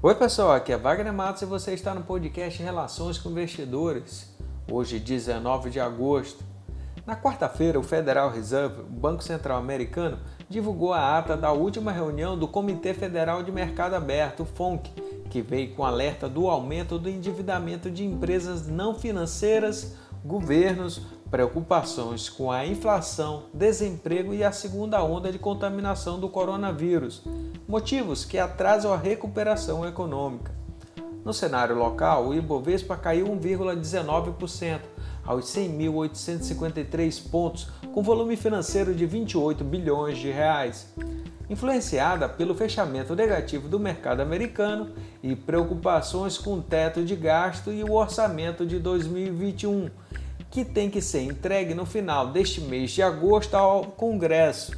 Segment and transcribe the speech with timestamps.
[0.00, 4.32] Oi pessoal, aqui é Wagner Matos e você está no podcast Relações com Investidores.
[4.70, 6.44] Hoje, 19 de agosto.
[7.04, 12.38] Na quarta-feira, o Federal Reserve, o Banco Central Americano, divulgou a ata da última reunião
[12.38, 14.88] do Comitê Federal de Mercado Aberto, FONC,
[15.30, 22.52] que veio com alerta do aumento do endividamento de empresas não financeiras, governos, preocupações com
[22.52, 27.22] a inflação, desemprego e a segunda onda de contaminação do coronavírus,
[27.68, 30.50] motivos que atrasam a recuperação econômica.
[31.22, 34.80] No cenário local, o Ibovespa caiu 1,19%
[35.22, 40.94] aos 100.853 pontos, com volume financeiro de 28 bilhões de reais.
[41.50, 44.90] Influenciada pelo fechamento negativo do mercado americano
[45.22, 49.90] e preocupações com o teto de gasto e o orçamento de 2021,
[50.50, 54.72] que tem que ser entregue no final deste mês de agosto ao Congresso,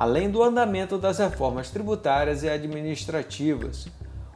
[0.00, 3.86] além do andamento das reformas tributárias e administrativas.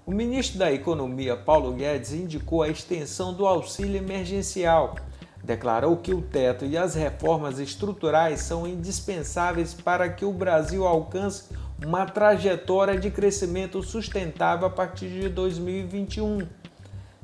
[0.04, 4.94] O ministro da Economia, Paulo Guedes, indicou a extensão do auxílio emergencial.
[5.42, 11.44] Declarou que o teto e as reformas estruturais são indispensáveis para que o Brasil alcance
[11.82, 16.46] uma trajetória de crescimento sustentável a partir de 2021.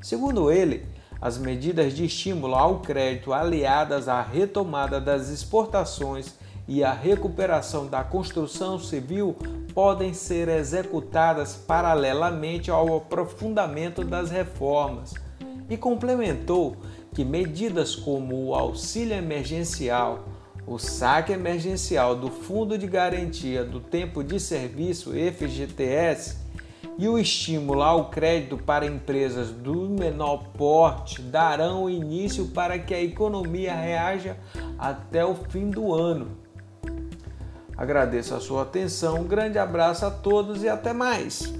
[0.00, 0.86] Segundo ele,
[1.20, 8.04] as medidas de estímulo ao crédito aliadas à retomada das exportações e à recuperação da
[8.04, 9.34] construção civil
[9.74, 15.12] podem ser executadas paralelamente ao aprofundamento das reformas.
[15.68, 16.76] E complementou
[17.12, 20.28] que medidas como o auxílio emergencial,
[20.64, 26.36] o saque emergencial do Fundo de Garantia do Tempo de Serviço FGTS
[26.96, 33.02] e o estímulo ao crédito para empresas do menor porte darão início para que a
[33.02, 34.36] economia reaja
[34.78, 36.48] até o fim do ano.
[37.80, 41.50] Agradeço a sua atenção, um grande abraço a todos e até mais!